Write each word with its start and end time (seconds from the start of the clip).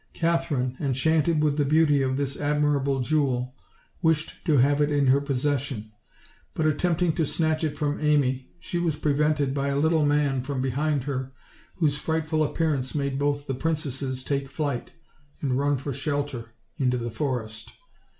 Katherine, 0.13 0.77
enchanted 0.79 1.43
with 1.43 1.57
the 1.57 1.63
beauty 1.63 2.01
of 2.01 2.17
this 2.17 2.35
admirable 2.35 3.01
jewel, 3.01 3.53
wished 4.01 4.43
to 4.47 4.57
have 4.57 4.81
it 4.81 4.89
in 4.89 5.05
her 5.05 5.21
posses 5.21 5.61
sion; 5.61 5.91
but 6.55 6.65
attempting 6.65 7.13
to 7.13 7.23
snatch 7.23 7.63
it 7.63 7.77
from 7.77 7.99
Amy, 7.99 8.49
she 8.59 8.79
was 8.79 8.95
pre 8.95 9.13
vented 9.13 9.53
by 9.53 9.67
a 9.67 9.77
little 9.77 10.03
man 10.03 10.41
from 10.41 10.59
behind 10.59 11.03
her, 11.03 11.33
whose 11.75 11.97
frightful 11.97 12.43
appearance 12.43 12.95
made 12.95 13.19
both 13.19 13.45
the 13.45 13.53
princesses 13.53 14.23
take 14.23 14.49
flight, 14.49 14.89
and 15.39 15.59
run 15.59 15.77
for 15.77 15.93
shelter 15.93 16.53
into 16.79 16.97
the 16.97 17.11
forest. 17.11 17.71